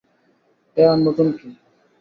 [0.77, 1.47] এ আর নতুন কি।